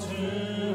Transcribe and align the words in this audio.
to 0.00 0.67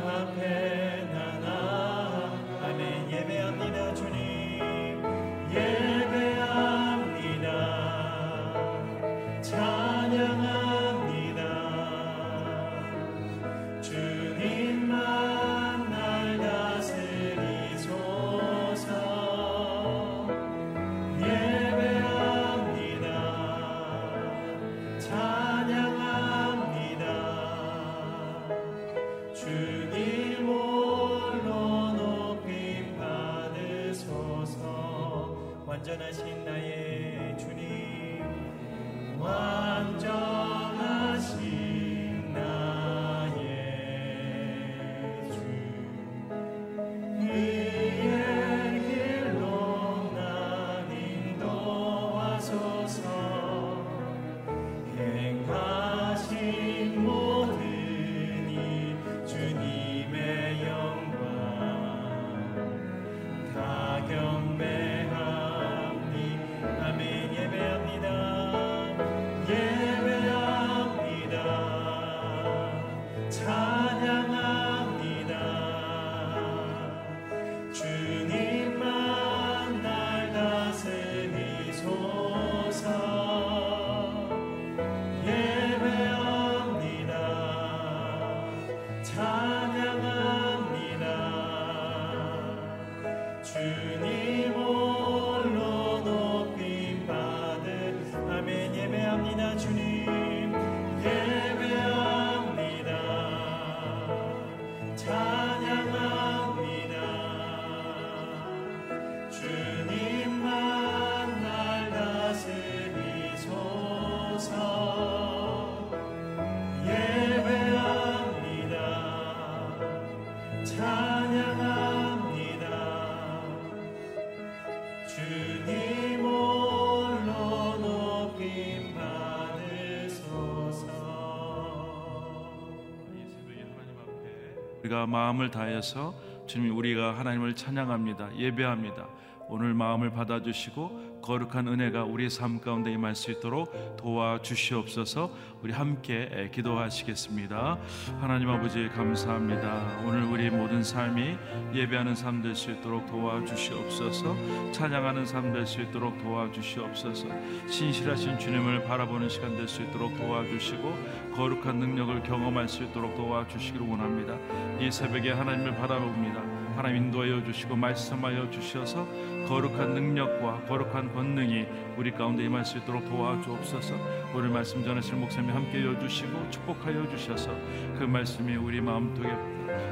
우리가 134.94 135.08
마음을 135.08 135.50
다해서 135.50 136.14
주님 136.46 136.78
우리가 136.78 137.18
하나님을 137.18 137.56
찬양합니다. 137.56 138.38
예배합니다. 138.38 139.08
오늘 139.50 139.74
마음을 139.74 140.12
받아주시고 140.12 141.13
거룩한 141.24 141.68
은혜가 141.68 142.04
우리의 142.04 142.30
삶 142.30 142.60
가운데 142.60 142.92
임할 142.92 143.16
수 143.16 143.32
있도록 143.32 143.72
도와주시옵소서. 143.98 145.32
우리 145.64 145.72
함께 145.72 146.50
기도하시겠습니다. 146.54 147.78
하나님 148.20 148.50
아버지 148.50 148.90
감사합니다. 148.90 150.02
오늘 150.06 150.24
우리 150.24 150.50
모든 150.50 150.84
삶이 150.84 151.38
예배하는 151.74 152.14
삶 152.14 152.42
될 152.44 152.54
수 152.56 152.72
있도록 152.72 153.06
도와주시옵소서. 153.08 154.36
찬양하는 154.74 155.26
삶 155.26 155.54
될 155.54 155.66
수 155.66 155.82
있도록 155.82 156.22
도와주시옵소서. 156.22 157.28
신실하신 157.70 158.38
주님을 158.38 158.84
바라보는 158.84 159.30
시간 159.30 159.56
될 159.56 159.68
수 159.68 159.82
있도록 159.82 160.16
도와주시고 160.18 160.94
거룩한 161.36 161.78
능력을 161.80 162.22
경험할 162.24 162.68
수 162.68 162.84
있도록 162.84 163.16
도와주시기를 163.16 163.88
원합니다. 163.88 164.38
이 164.80 164.92
새벽에 164.92 165.32
하나님을 165.32 165.76
바라봅니다 165.76 166.53
하나님 166.76 167.04
인도하여 167.04 167.44
주시고 167.44 167.76
말씀하여 167.76 168.50
주셔서 168.50 169.08
거룩한 169.48 169.94
능력과 169.94 170.66
거룩한 170.66 171.14
권능이 171.14 171.66
우리 171.98 172.12
가운데 172.12 172.44
임할 172.44 172.66
수 172.66 172.78
있도록 172.80 173.06
도와주옵소서. 173.06 173.96
오늘 174.36 174.50
말씀 174.50 174.84
전하실 174.84 175.16
목사님 175.16 175.52
함께 175.52 175.84
여 175.86 175.98
주시고 176.00 176.50
축복하여 176.50 177.08
주셔서 177.10 177.52
그 177.98 178.04
말씀이 178.04 178.56
우리 178.56 178.82
마음속에 178.82 179.30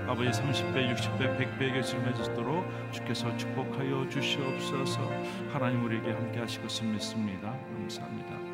아버지 0.08 0.30
30배, 0.30 0.96
60배, 0.96 1.38
100배에게 1.38 1.74
말씀해주도록 1.76 2.92
주께서 2.92 3.36
축복하여 3.38 4.08
주시옵소서. 4.10 5.02
하나님 5.52 5.86
우리에게 5.86 6.12
함께 6.12 6.40
것을 6.40 6.88
믿습니다. 6.88 7.56
감사합니다. 7.74 8.52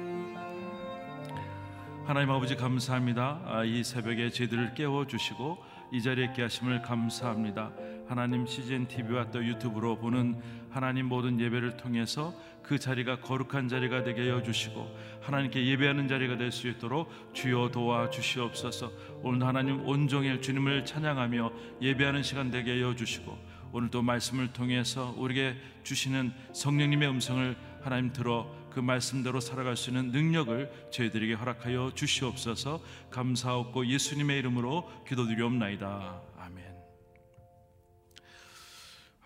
하나님 2.05 2.31
아버지 2.31 2.55
감사합니다. 2.55 3.41
아, 3.45 3.63
이 3.65 3.83
새벽에 3.83 4.29
저희들을 4.29 4.73
깨워 4.75 5.05
주시고 5.05 5.57
이 5.91 6.01
자리에 6.01 6.25
있게 6.25 6.43
하심을 6.43 6.81
감사합니다 6.81 7.71
하나님 8.07 8.45
CGN 8.45 8.87
TV와 8.87 9.31
또 9.31 9.43
유튜브로 9.45 9.97
보는 9.97 10.41
하나님 10.69 11.07
모든 11.07 11.39
예배를 11.39 11.77
통해서 11.77 12.33
그 12.63 12.77
자리가 12.77 13.21
거룩한 13.21 13.69
자리가 13.69 14.03
되게 14.03 14.27
여 14.27 14.43
주시고 14.43 14.89
하나님께 15.21 15.65
예배하는 15.65 16.07
자리가 16.07 16.37
될 16.37 16.51
수 16.51 16.67
있도록 16.67 17.09
주여 17.33 17.69
도와 17.71 18.09
주시옵소서. 18.09 18.91
오늘 19.21 19.45
하나님 19.45 19.85
온종일 19.87 20.41
주님을 20.41 20.85
찬양하며 20.85 21.51
예배하는 21.81 22.23
시간 22.23 22.51
되게 22.51 22.81
여 22.81 22.95
주시고 22.95 23.37
오늘도 23.71 24.01
말씀을 24.01 24.53
통해서 24.53 25.13
우리에게 25.17 25.57
주시는 25.83 26.33
성령님의 26.53 27.09
음성을 27.09 27.55
하나님 27.81 28.11
들어 28.11 28.49
그 28.69 28.79
말씀대로 28.79 29.39
살아갈 29.39 29.75
수 29.75 29.89
있는 29.89 30.11
능력을 30.11 30.89
저희들에게 30.91 31.33
허락하여 31.33 31.91
주시옵소서 31.95 32.81
감사하고 33.09 33.87
예수님의 33.87 34.39
이름으로 34.39 34.89
기도드리옵나이다. 35.07 36.36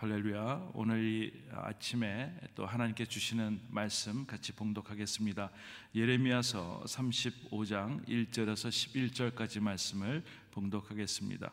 할렐루야. 0.02 0.72
오늘 0.74 1.04
이 1.04 1.32
아침에 1.52 2.34
또 2.56 2.66
하나님께 2.66 3.04
주시는 3.04 3.60
말씀 3.68 4.26
같이 4.26 4.50
봉독하겠습니다. 4.50 5.48
예레미야서 5.94 6.82
35장 6.88 8.04
1절에서 8.08 8.68
11절까지 9.32 9.60
말씀을 9.60 10.24
봉독하겠습니다. 10.50 11.52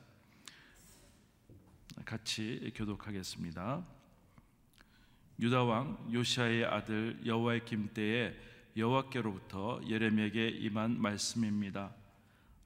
같이 2.04 2.72
교독하겠습니다. 2.74 3.86
유다 5.40 5.64
왕 5.66 6.10
요시아의 6.12 6.66
아들 6.66 7.20
여호와의 7.24 7.66
김 7.66 7.94
때에 7.94 8.36
여호와께로부터 8.76 9.80
예레미야에게 9.88 10.48
임한 10.48 11.00
말씀입니다. 11.00 11.94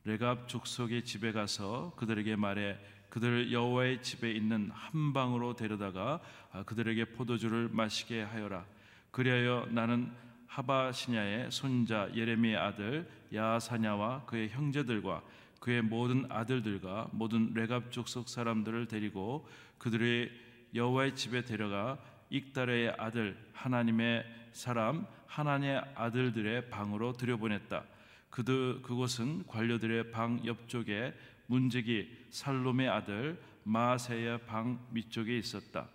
레갑 0.05 0.47
족속의 0.47 1.03
집에 1.03 1.33
가서 1.33 1.93
그들에게 1.97 2.37
말해 2.37 2.79
그들을 3.13 3.51
여호와의 3.51 4.01
집에 4.01 4.31
있는 4.31 4.71
한 4.73 5.13
방으로 5.13 5.55
데려다가 5.55 6.19
아, 6.51 6.63
그들에게 6.63 7.05
포도주를 7.13 7.69
마시게 7.71 8.23
하여라. 8.23 8.65
그리하여 9.11 9.67
나는 9.69 10.11
하바시냐의 10.47 11.51
손자 11.51 12.09
예레미의 12.15 12.57
아들 12.57 13.07
야사냐와 13.31 14.25
그의 14.25 14.49
형제들과 14.49 15.21
그의 15.59 15.83
모든 15.83 16.25
아들들과 16.27 17.09
모든 17.11 17.53
레갑 17.53 17.91
족속 17.91 18.29
사람들을 18.29 18.87
데리고 18.87 19.47
그들의 19.77 20.31
여호와의 20.73 21.15
집에 21.15 21.43
데려가 21.43 21.99
익달의 22.31 22.95
아들 22.97 23.37
하나님의 23.53 24.25
사람 24.53 25.05
하나님의 25.27 25.83
아들들의 25.93 26.71
방으로 26.71 27.13
들여보냈다. 27.13 27.83
그들 28.31 28.81
그곳은 28.81 29.45
관료들의 29.45 30.09
방 30.09 30.43
옆쪽에 30.43 31.13
문제기 31.53 32.09
살롬의 32.31 32.89
아들 32.89 33.39
마세의 33.63 34.47
방 34.47 34.79
밑쪽에 34.89 35.37
있었다. 35.37 35.87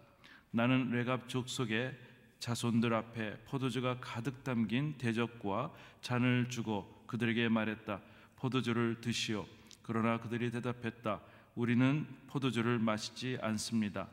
나는 0.52 0.90
레갑 0.92 1.28
족속의 1.28 1.98
자손들 2.38 2.94
앞에 2.94 3.38
포도주가 3.44 3.98
가득 4.00 4.44
담긴 4.44 4.96
대접과 4.96 5.72
잔을 6.00 6.48
주고 6.48 7.02
그들에게 7.08 7.48
말했다. 7.48 8.00
포도주를 8.36 9.00
드시오. 9.00 9.46
그러나 9.82 10.20
그들이 10.20 10.52
대답했다. 10.52 11.20
우리는 11.56 12.06
포도주를 12.28 12.78
마시지 12.78 13.36
않습니다. 13.40 14.06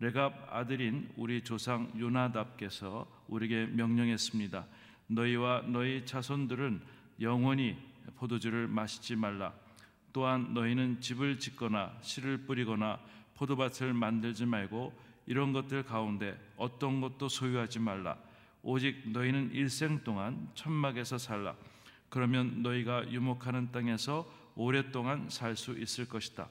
레갑 0.00 0.54
아들인 0.54 1.10
우리 1.16 1.42
조상 1.42 1.90
요나답께서 1.98 3.06
우리에게 3.28 3.72
명령했습니다. 3.72 4.66
너희와 5.06 5.62
너희 5.66 6.04
자손들은 6.04 6.82
영원히 7.22 7.78
포도주를 8.16 8.68
마시지 8.68 9.16
말라. 9.16 9.54
또한 10.12 10.54
너희는 10.54 11.00
집을 11.00 11.38
짓거나 11.38 11.96
씨를 12.02 12.38
뿌리거나 12.38 13.00
포도밭을 13.34 13.94
만들지 13.94 14.46
말고 14.46 14.92
이런 15.26 15.52
것들 15.52 15.84
가운데 15.84 16.38
어떤 16.56 17.00
것도 17.00 17.28
소유하지 17.28 17.78
말라. 17.78 18.16
오직 18.62 19.10
너희는 19.10 19.52
일생 19.52 20.02
동안 20.04 20.50
천막에서 20.54 21.18
살라. 21.18 21.54
그러면 22.08 22.62
너희가 22.62 23.10
유목하는 23.10 23.70
땅에서 23.72 24.30
오랫동안 24.56 25.28
살 25.30 25.56
수 25.56 25.78
있을 25.78 26.06
것이다. 26.06 26.48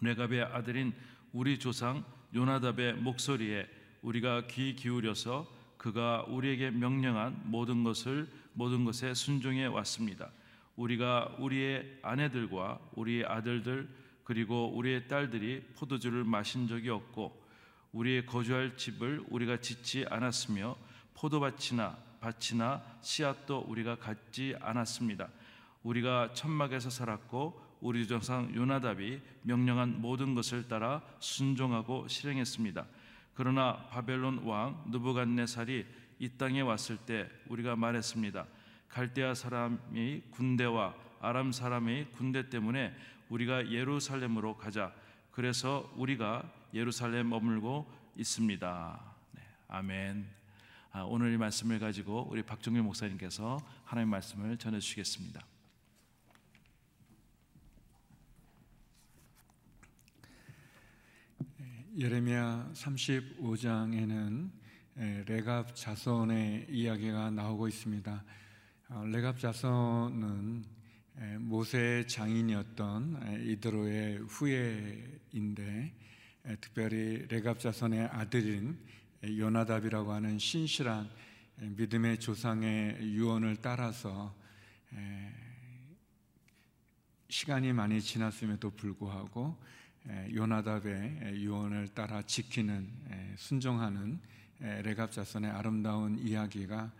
레갑의 0.00 0.42
아들인 0.42 0.92
우리 1.32 1.58
조상 1.58 2.04
요나답의 2.34 2.94
목소리에 2.94 3.68
우리가 4.00 4.46
귀 4.48 4.74
기울여서 4.74 5.46
그가 5.76 6.24
우리에게 6.24 6.70
명령한 6.70 7.42
모든 7.44 7.84
것을 7.84 8.28
모든 8.54 8.84
것에 8.84 9.14
순종해 9.14 9.66
왔습니다. 9.66 10.30
우리가 10.76 11.36
우리의 11.38 11.98
아내들과 12.02 12.80
우리의 12.94 13.24
아들들 13.26 13.88
그리고 14.24 14.74
우리의 14.76 15.08
딸들이 15.08 15.62
포도주를 15.76 16.24
마신 16.24 16.68
적이 16.68 16.90
없고 16.90 17.42
우리의 17.92 18.26
거주할 18.26 18.76
집을 18.76 19.24
우리가 19.28 19.58
짓지 19.60 20.06
않았으며 20.08 20.76
포도밭이나 21.14 21.98
밭이나 22.20 22.82
씨앗도 23.02 23.66
우리가 23.68 23.96
갖지 23.96 24.54
않았습니다. 24.60 25.28
우리가 25.82 26.32
천막에서 26.34 26.88
살았고 26.88 27.60
우리 27.80 28.06
조상 28.06 28.54
요나답이 28.54 29.20
명령한 29.42 30.00
모든 30.00 30.34
것을 30.34 30.68
따라 30.68 31.02
순종하고 31.18 32.06
실행했습니다. 32.06 32.86
그러나 33.34 33.88
바벨론 33.90 34.38
왕 34.44 34.84
느부갓네살이 34.90 35.84
이 36.20 36.28
땅에 36.38 36.60
왔을 36.60 36.96
때 36.98 37.28
우리가 37.48 37.74
말했습니다. 37.74 38.46
갈대아 38.92 39.34
사람이 39.34 40.22
군대와 40.32 40.94
아람 41.20 41.50
사람의 41.50 42.12
군대 42.12 42.50
때문에 42.50 42.94
우리가 43.30 43.70
예루살렘으로 43.70 44.58
가자. 44.58 44.94
그래서 45.30 45.90
우리가 45.96 46.52
예루살렘 46.74 47.30
머물고 47.30 47.90
있습니다. 48.16 49.14
네, 49.32 49.42
아멘. 49.68 50.28
아, 50.90 51.00
오늘 51.04 51.32
이 51.32 51.38
말씀을 51.38 51.78
가지고 51.78 52.28
우리 52.30 52.42
박종일 52.42 52.82
목사님께서 52.82 53.58
하나님 53.84 54.10
말씀을 54.10 54.58
전해 54.58 54.78
주시겠습니다. 54.78 55.42
예레미야 61.96 62.72
35장에는 62.74 64.50
레갑 65.26 65.74
자손의 65.74 66.66
이야기가 66.68 67.30
나오고 67.30 67.68
있습니다. 67.68 68.22
어, 68.88 69.04
레갑 69.06 69.38
자손은 69.38 70.64
모세의 71.38 72.08
장인이었던 72.08 73.42
이드로의 73.46 74.18
후예인데 74.18 75.94
특별히 76.60 77.26
레갑 77.28 77.60
자손의 77.60 78.06
아들인 78.06 78.78
요나답이라고 79.24 80.12
하는 80.12 80.38
신실한 80.38 81.08
믿음의 81.56 82.18
조상의 82.18 82.98
유언을 83.02 83.58
따라서 83.62 84.34
시간이 87.28 87.72
많이 87.72 88.00
지났음에도 88.00 88.70
불구하고 88.70 89.56
요나답의 90.34 91.36
유언을 91.36 91.88
따라 91.88 92.22
지키는 92.22 92.90
순종하는 93.36 94.18
레갑 94.58 95.12
자손의 95.12 95.50
아름다운 95.50 96.18
이야기가 96.18 96.92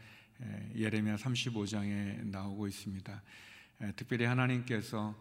예레미야 0.75 1.17
35장에 1.17 2.27
나오고 2.27 2.67
있습니다. 2.67 3.23
특별히 3.97 4.25
하나님께서 4.25 5.15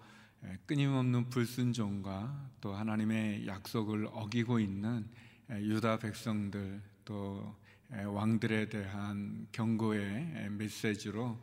끊임없는 0.65 1.29
불순종과 1.29 2.49
또 2.61 2.73
하나님의 2.73 3.47
약속을 3.47 4.07
어기고 4.11 4.59
있는 4.59 5.07
유다 5.49 5.99
백성들 5.99 6.81
또 7.05 7.55
왕들에 7.89 8.69
대한 8.69 9.47
경고의 9.51 10.49
메시지로 10.51 11.39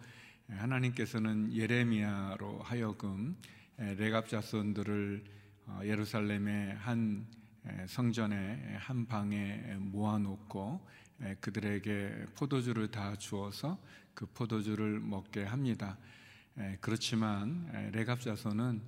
하나님께서는 0.49 1.53
예레미야로 1.53 2.61
하여금 2.63 3.37
레갑 3.77 4.29
자손들을 4.29 5.25
어, 5.67 5.81
예루살렘의 5.85 6.75
한 6.77 7.27
성전의 7.87 8.79
한 8.79 9.07
방에 9.07 9.77
모아놓고 9.79 10.81
그들에게 11.41 12.27
포도주를 12.37 12.91
다 12.91 13.17
주어서 13.17 13.79
그 14.15 14.27
포도주를 14.27 15.01
먹게 15.01 15.45
합니다. 15.45 15.99
그렇지만 16.81 17.91
레갑 17.93 18.21
자손은 18.21 18.81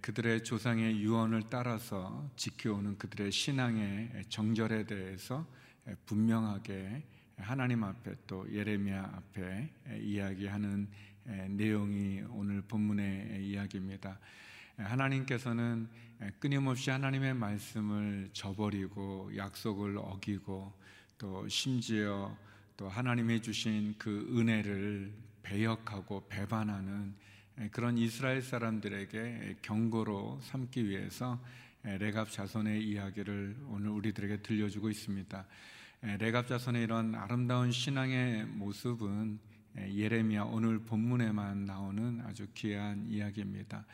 그들의 0.00 0.44
조상의 0.44 1.00
유언을 1.00 1.44
따라서 1.48 2.30
지켜오는 2.36 2.98
그들의 2.98 3.32
신앙의 3.32 4.24
정절에 4.28 4.84
대해서 4.84 5.46
분명하게 6.06 7.02
하나님 7.38 7.82
앞에 7.82 8.14
또 8.26 8.46
예레미야 8.52 9.12
앞에 9.14 9.72
이야기하는 10.00 10.88
내용이 11.48 12.22
오늘 12.30 12.62
본문의 12.62 13.44
이야기입니다. 13.46 14.18
하나님께서는 14.76 15.88
끊임없이 16.38 16.90
하나님의 16.90 17.34
말씀을 17.34 18.30
저버리고 18.32 19.30
약속을 19.36 19.96
어기고 19.98 20.72
또 21.22 21.46
심지어 21.46 22.36
또 22.76 22.88
하나님이 22.88 23.40
주신 23.40 23.94
그 23.96 24.36
은혜를 24.36 25.12
배역하고 25.44 26.26
배반하는 26.28 27.14
그런 27.70 27.96
이스라엘 27.96 28.42
사람들에게 28.42 29.58
경고로 29.62 30.40
삼기 30.42 30.88
위해서 30.88 31.40
레갑 31.84 32.32
자손의 32.32 32.82
이야기를 32.82 33.56
오늘 33.68 33.90
우리들에게 33.90 34.42
들려주고 34.42 34.90
있습니다. 34.90 35.46
레갑 36.18 36.48
자손의 36.48 36.82
이런 36.82 37.14
아름다운 37.14 37.70
신앙의 37.70 38.46
모습은 38.46 39.38
예레미야 39.76 40.42
오늘 40.42 40.80
본문에만 40.80 41.66
나오는 41.66 42.20
아주 42.26 42.48
귀한 42.54 43.06
이야기입니다. 43.06 43.86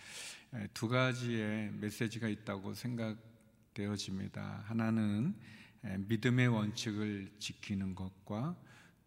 두 0.72 0.88
가지의 0.88 1.72
메시지가 1.78 2.26
있다고 2.26 2.72
생각되어집니다. 2.72 4.64
하나는 4.64 5.34
믿음의 5.82 6.48
원칙을 6.48 7.30
지키는 7.38 7.94
것과 7.94 8.56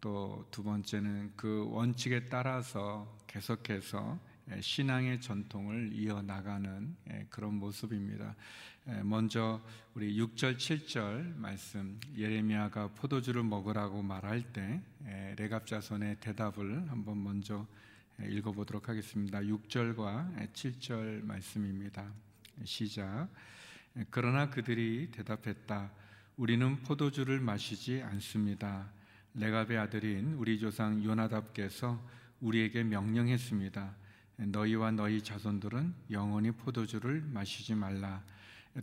또 0.00 0.46
두 0.50 0.62
번째는 0.64 1.32
그 1.36 1.66
원칙에 1.70 2.28
따라서 2.28 3.18
계속해서 3.26 4.18
신앙의 4.60 5.20
전통을 5.20 5.92
이어나가는 5.92 6.96
그런 7.30 7.54
모습입니다. 7.54 8.34
먼저 9.04 9.62
우리 9.94 10.18
6절 10.18 10.56
7절 10.56 11.36
말씀 11.36 12.00
예레미야가 12.16 12.88
포도주를 12.88 13.44
먹으라고 13.44 14.02
말할 14.02 14.42
때 14.52 14.82
레갑 15.36 15.66
자손의 15.66 16.16
대답을 16.20 16.90
한번 16.90 17.22
먼저 17.22 17.66
읽어보도록 18.20 18.88
하겠습니다. 18.88 19.40
6절과 19.40 20.52
7절 20.52 21.24
말씀입니다. 21.24 22.12
시작. 22.64 23.28
그러나 24.10 24.50
그들이 24.50 25.10
대답했다. 25.12 25.92
우리는 26.38 26.76
포도주를 26.82 27.40
마시지 27.40 28.02
않습니다. 28.02 28.90
레갑의 29.34 29.76
아들인 29.76 30.32
우리 30.34 30.58
조상 30.58 31.04
요나답께서 31.04 32.02
우리에게 32.40 32.84
명령했습니다. 32.84 33.94
너희와 34.36 34.92
너희 34.92 35.22
자손들은 35.22 35.94
영원히 36.10 36.50
포도주를 36.50 37.20
마시지 37.20 37.74
말라. 37.74 38.24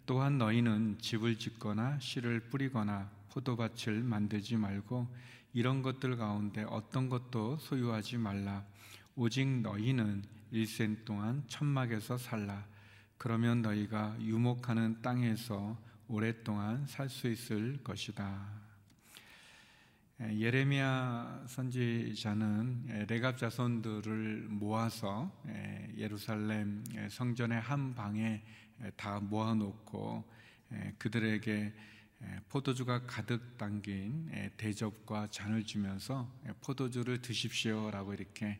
또한 0.05 0.37
너희는 0.37 0.99
집을 0.99 1.39
짓거나 1.39 1.97
씨를 1.99 2.51
뿌리거나 2.51 3.09
포도밭을 3.31 4.03
만들지 4.03 4.55
말고 4.55 5.07
이런 5.53 5.81
것들 5.81 6.17
가운데 6.17 6.63
어떤 6.69 7.09
것도 7.09 7.57
소유하지 7.57 8.17
말라. 8.17 8.63
오직 9.15 9.47
너희는 9.47 10.23
일생 10.51 11.03
동안 11.03 11.43
천막에서 11.47 12.19
살라. 12.19 12.63
그러면 13.17 13.63
너희가 13.63 14.17
유목하는 14.21 15.01
땅에서 15.01 15.88
오랫동안 16.11 16.87
살 16.87 17.07
수 17.07 17.27
있을 17.27 17.83
것이다. 17.83 18.49
예레미야 20.19 21.45
선지자는 21.47 23.05
레갑 23.07 23.37
자손들을 23.37 24.47
모아서 24.49 25.31
예루살렘 25.95 26.83
성전의 27.11 27.61
한 27.61 27.93
방에 27.93 28.43
다 28.95 29.19
모아놓고 29.19 30.27
그들에게 30.97 31.75
포도주가 32.49 33.05
가득 33.05 33.55
담긴 33.59 34.31
대접과 34.57 35.27
잔을 35.27 35.63
주면서 35.63 36.27
포도주를 36.61 37.21
드십시오라고 37.21 38.15
이렇게 38.15 38.59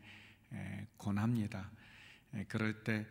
권합니다. 0.98 1.68
그럴 2.46 2.84
때 2.84 3.08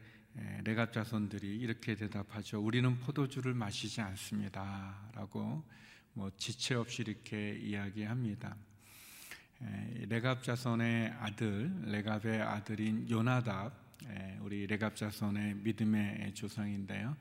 레갑 0.63 0.93
자손들이 0.93 1.57
이렇게 1.57 1.95
대답하죠. 1.95 2.61
우리는 2.61 2.99
포도주를 2.99 3.53
마시지 3.53 4.01
않습니다라고 4.01 5.63
뭐 6.13 6.31
지체 6.37 6.75
없이 6.75 7.03
이렇게 7.03 7.57
이야기합니다. 7.57 8.55
레갑 10.07 10.43
자손의 10.43 11.09
아들, 11.19 11.71
레갑의 11.85 12.41
아들인 12.41 13.09
요나답 13.09 13.89
우리 14.41 14.65
레갑 14.67 14.95
자손의 14.95 15.55
믿음의 15.55 16.33
조상인데요. 16.33 17.17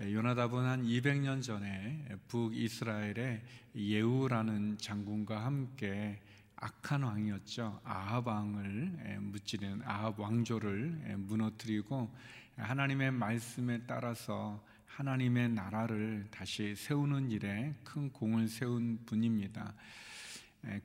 요나답은 0.00 0.64
한 0.64 0.82
200년 0.84 1.42
전에 1.42 2.04
북 2.26 2.56
이스라엘의 2.56 3.42
예우라는 3.76 4.78
장군과 4.78 5.44
함께 5.44 6.20
악한 6.56 7.02
왕이었죠. 7.02 7.80
아합 7.84 8.26
왕을 8.26 9.18
무찌르는 9.20 9.82
아합 9.84 10.18
왕조를 10.18 11.16
무너뜨리고 11.18 12.12
하나님의 12.56 13.10
말씀에 13.10 13.82
따라서 13.86 14.62
하나님의 14.86 15.50
나라를 15.50 16.26
다시 16.30 16.74
세우는 16.74 17.30
일에 17.30 17.74
큰 17.84 18.10
공을 18.10 18.48
세운 18.48 18.98
분입니다. 19.04 19.74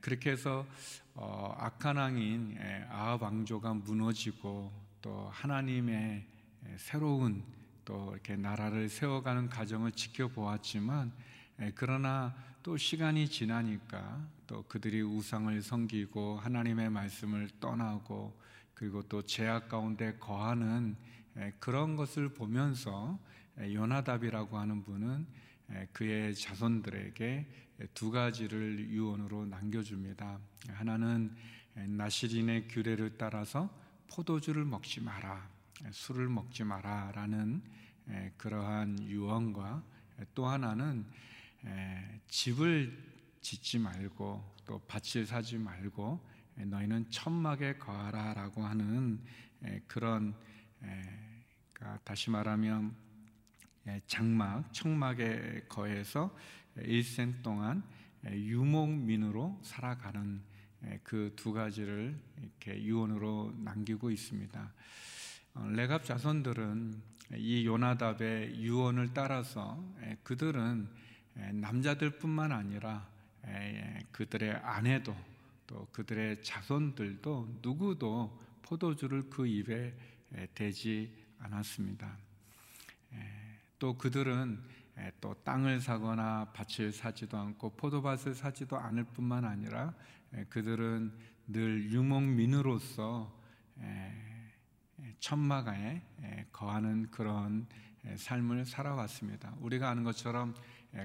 그렇게 0.00 0.32
해서 0.32 0.66
어, 1.14 1.54
악한 1.58 1.96
왕인 1.96 2.58
아합 2.90 3.22
왕조가 3.22 3.74
무너지고 3.74 4.70
또 5.00 5.28
하나님의 5.32 6.26
새로운 6.76 7.42
또 7.84 8.10
이렇게 8.12 8.36
나라를 8.36 8.88
세워가는 8.88 9.48
과정을 9.48 9.92
지켜보았지만 9.92 11.12
그러나 11.74 12.34
또 12.62 12.76
시간이 12.76 13.28
지나니까 13.28 14.24
또 14.46 14.62
그들이 14.68 15.02
우상을 15.02 15.60
섬기고 15.62 16.38
하나님의 16.38 16.90
말씀을 16.90 17.48
떠나고 17.58 18.38
그리고 18.74 19.02
또 19.02 19.22
죄악 19.22 19.68
가운데 19.68 20.14
거하는 20.18 20.96
그런 21.58 21.96
것을 21.96 22.32
보면서 22.34 23.18
요나답이라고 23.58 24.58
하는 24.58 24.82
분은 24.82 25.26
그의 25.92 26.34
자손들에게 26.34 27.46
두 27.94 28.10
가지를 28.10 28.90
유언으로 28.90 29.46
남겨줍니다. 29.46 30.38
하나는 30.68 31.34
나시린의 31.74 32.68
규례를 32.68 33.16
따라서 33.16 33.70
포도주를 34.10 34.64
먹지 34.64 35.00
마라, 35.00 35.48
술을 35.90 36.28
먹지 36.28 36.64
마라라는 36.64 37.62
그러한 38.36 39.02
유언과 39.02 39.82
또 40.34 40.46
하나는 40.46 41.06
집을 42.28 43.12
짓지 43.40 43.78
말고 43.78 44.52
또 44.66 44.78
밭을 44.86 45.26
사지 45.26 45.56
말고 45.58 46.20
너희는 46.56 47.10
천막에 47.10 47.78
거하라라고 47.78 48.64
하는 48.64 49.20
그런 49.86 50.34
그러니까 51.72 51.98
다시 52.04 52.30
말하면 52.30 52.94
장막, 54.06 54.72
청막에 54.72 55.66
거해서 55.68 56.36
일생 56.76 57.42
동안 57.42 57.82
유목민으로 58.24 59.60
살아가는 59.62 60.42
그 61.04 61.32
두 61.36 61.52
가지를 61.52 62.18
이렇게 62.40 62.82
유언으로 62.82 63.54
남기고 63.58 64.10
있습니다. 64.10 64.72
어, 65.54 65.68
레갑 65.70 66.04
자손들은 66.04 67.00
이 67.36 67.66
요나답의 67.66 68.60
유언을 68.60 69.14
따라서 69.14 69.82
그들은 70.22 70.88
남자들뿐만 71.52 72.52
아니라 72.52 73.08
그들의 74.10 74.52
아내도 74.56 75.16
또 75.66 75.88
그들의 75.92 76.42
자손들도 76.42 77.60
누구도 77.62 78.38
포도주를 78.62 79.30
그 79.30 79.46
입에 79.46 79.94
대지 80.54 81.14
않았습니다. 81.38 82.16
또 83.78 83.98
그들은 83.98 84.62
또 85.20 85.34
땅을 85.42 85.80
사거나 85.80 86.52
밭을 86.52 86.92
사지도 86.92 87.36
않고 87.38 87.70
포도밭을 87.76 88.34
사지도 88.34 88.78
않을 88.78 89.04
뿐만 89.04 89.44
아니라 89.44 89.94
그들은 90.48 91.12
늘 91.48 91.90
유목민으로서 91.90 93.40
천막에 95.18 96.02
거하는 96.52 97.10
그런 97.10 97.66
삶을 98.16 98.64
살아왔습니다. 98.64 99.54
우리가 99.60 99.90
아는 99.90 100.04
것처럼 100.04 100.54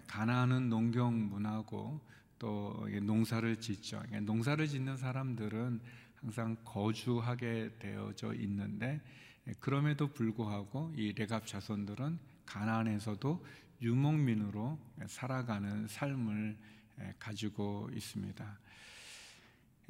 가나안은 0.07 0.69
농경 0.69 1.29
문화고 1.29 2.01
또 2.39 2.87
농사를 3.01 3.59
짓죠. 3.59 4.03
농사를 4.21 4.67
짓는 4.67 4.97
사람들은 4.97 5.81
항상 6.21 6.57
거주하게 6.63 7.77
되어져 7.79 8.33
있는데 8.35 9.01
그럼에도 9.59 10.07
불구하고 10.11 10.93
이 10.95 11.13
레갑 11.13 11.47
자손들은 11.47 12.19
가나안에서도 12.45 13.45
유목민으로 13.81 14.79
살아가는 15.07 15.87
삶을 15.87 16.57
가지고 17.19 17.89
있습니다. 17.93 18.59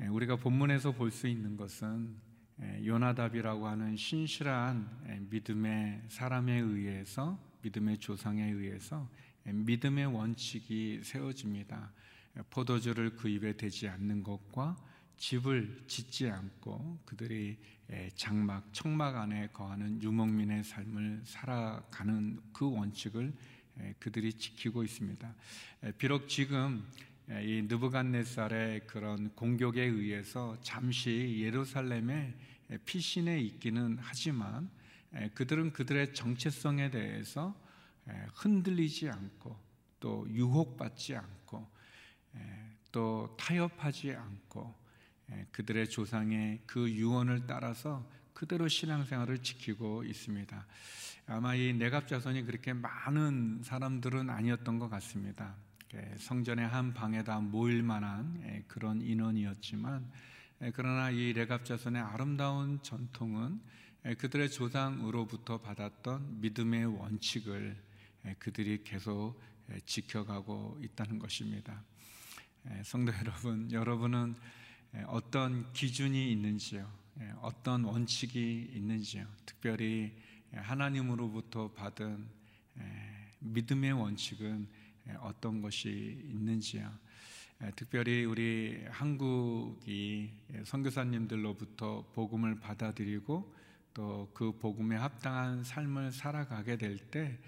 우리가 0.10 0.36
본문에서 0.36 0.91
볼 0.91 1.10
수 1.10 1.27
있는 1.27 1.57
것은 1.57 2.15
요나답이라고 2.86 3.67
하는 3.67 3.96
신실한 3.96 5.27
믿음의 5.29 6.03
사람에 6.10 6.60
의해서 6.60 7.39
믿음의 7.62 8.00
조상에 8.00 8.43
의해서 8.51 9.10
믿음의 9.43 10.07
원칙이 10.07 11.01
세워집니다. 11.03 11.91
포도주를 12.50 13.15
그 13.15 13.29
입에 13.29 13.53
대지 13.57 13.88
않는 13.88 14.24
것과 14.24 14.75
집을 15.18 15.84
짓지 15.88 16.30
않고 16.30 17.00
그들이 17.06 17.58
장막, 18.16 18.72
청막 18.74 19.16
안에 19.16 19.48
거하는 19.48 20.02
유목민의 20.02 20.64
삶을 20.64 21.22
살아가는 21.26 22.40
그 22.54 22.72
원칙을 22.72 23.34
그들이 24.00 24.34
지키고 24.34 24.84
있습니다. 24.84 25.36
비록 25.98 26.28
지금 26.28 26.86
이 27.30 27.66
느부갓네살의 27.68 28.88
그런 28.88 29.30
공격에 29.36 29.82
의해서 29.84 30.58
잠시 30.62 31.40
예루살렘에 31.42 32.34
피신해 32.86 33.40
있기는 33.40 33.98
하지만 34.00 34.70
그들은 35.34 35.74
그들의 35.74 36.14
정체성에 36.14 36.92
대해서 36.92 37.60
흔들리지 38.36 39.10
않고 39.10 39.58
또 40.00 40.28
유혹받지 40.30 41.16
않고 41.16 41.68
또 42.92 43.36
타협하지 43.38 44.14
않고 44.14 44.87
그들의 45.51 45.89
조상의 45.89 46.62
그 46.65 46.89
유언을 46.89 47.48
따라서 47.48 48.07
그대로 48.34 48.67
신앙생활을 48.67 49.39
지키고 49.39 50.03
있습니다. 50.03 50.65
아마 51.27 51.55
이 51.55 51.74
내갑 51.74 52.07
자손이 52.07 52.43
그렇게 52.43 52.74
많은 52.74 53.62
사람들은 53.63 54.29
아니었던 54.29 54.79
것 54.79 54.89
같습니다. 54.89 55.55
성전의 56.17 56.67
한 56.67 56.93
방에다 56.93 57.39
모일 57.39 57.84
만한 57.84 58.63
그런 58.67 59.01
인원이었지만 59.01 60.10
그러나 60.74 61.10
이 61.10 61.34
레갑 61.34 61.65
자손의 61.65 62.01
아름다운 62.01 62.81
전통은 62.81 63.60
그들의 64.17 64.50
조상으로부터 64.51 65.60
받았던 65.60 66.39
믿음의 66.39 66.86
원칙을 66.86 67.75
그들이 68.39 68.84
계속 68.84 69.41
지켜가고 69.86 70.79
있다는 70.81 71.19
것입니다. 71.19 71.84
성도 72.84 73.12
여러분, 73.13 73.72
여러분은 73.72 74.36
어떤 75.07 75.72
기준이 75.74 76.31
있는지요? 76.31 76.90
어떤 77.42 77.83
원칙이 77.83 78.72
있는지요? 78.74 79.25
특별히 79.46 80.14
하나님으로부터 80.51 81.72
받은 81.74 82.27
믿음의 83.40 83.94
원칙은 83.94 84.68
어떤 85.20 85.62
것이 85.62 86.22
있는지요? 86.25 86.92
특별히 87.75 88.25
우리 88.25 88.83
한국이 88.90 90.31
선교사님들로부터 90.64 92.12
복음을 92.14 92.59
받아들이고 92.59 93.55
또 93.94 94.29
그 94.33 94.51
복음에 94.59 94.96
합당한 94.96 95.64
삶을 95.64 96.12
살아가게 96.12 96.77
될 96.77 96.98
때 97.09 97.40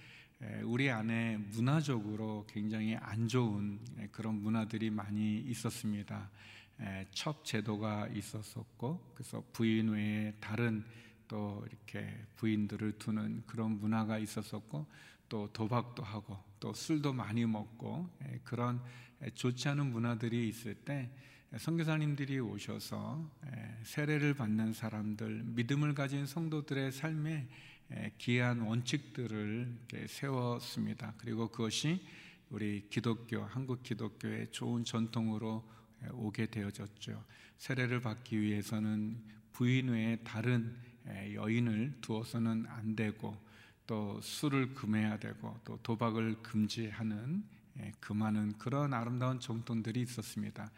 우리 0.64 0.90
안에 0.90 1.38
문화적으로 1.38 2.48
굉장히 2.50 2.96
안 2.96 3.28
좋은 3.28 3.78
그런 4.12 4.42
문화들이 4.42 4.90
많이 4.90 5.38
있었습니다. 5.42 6.32
첩 7.12 7.44
제도가 7.44 8.08
있었었고 8.08 9.14
그래서 9.14 9.44
부인 9.52 9.90
외에 9.90 10.34
다른 10.40 10.84
또 11.28 11.66
이렇게 11.70 12.26
부인들을 12.38 12.98
두는 12.98 13.44
그런 13.46 13.80
문화가 13.80 14.18
있었었고 14.18 14.88
또 15.28 15.50
도박도 15.54 16.04
하고 16.04 16.38
또 16.60 16.74
술도 16.74 17.14
많이 17.14 17.46
먹고 17.46 18.10
그런 18.44 18.82
좋지 19.36 19.70
않은 19.70 19.92
문화들이 19.92 20.48
있을 20.48 20.74
때 20.76 21.10
선교사님들이 21.58 22.40
오셔서 22.40 23.30
세례를 23.84 24.34
받는 24.36 24.74
사람들 24.74 25.44
믿음을 25.46 25.94
가진 25.94 26.26
성도들의 26.26 26.92
삶에 26.92 27.48
귀한 28.18 28.62
원칙들을 28.62 30.08
세웠습니다. 30.08 31.14
그리고 31.18 31.50
그것이 31.50 32.06
우리 32.50 32.88
기독교 32.90 33.44
한국 33.44 33.84
기독교의 33.84 34.52
좋은 34.52 34.84
전통으로 34.84 35.79
오게 36.12 36.48
되어졌죠. 36.48 37.24
세례를 37.58 38.02
받기 38.02 38.40
위해서는 38.40 39.18
부인 39.52 39.90
외에 39.90 40.18
다른 40.18 40.76
여인을 41.34 41.98
두어서는 42.02 42.66
안 42.68 42.96
되고 42.96 43.38
또 43.86 44.22
술을 44.22 44.76
금해야 44.76 45.18
되고 45.18 45.60
또 45.66 45.78
도박을 45.82 46.42
금지하는 46.44 47.44
그 48.00 48.14
많은 48.14 48.58
그런 48.58 48.94
아름다운 48.94 49.40
정통들이 49.40 50.02
있었습니다. 50.02 50.72